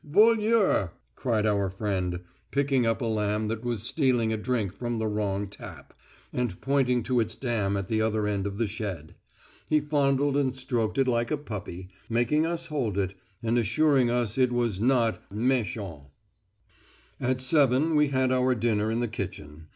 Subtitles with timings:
[0.03, 5.05] voleur,' cried our friend, picking up a lamb that was stealing a drink from the
[5.05, 5.93] wrong tap,
[6.33, 9.13] and pointing to its dam at the other end of the shed;
[9.69, 14.39] he fondled and stroked it like a puppy, making us hold it, and assuring us
[14.39, 16.07] it was not méchant!
[17.19, 19.67] At 7.0 we had our dinner in the kitchen.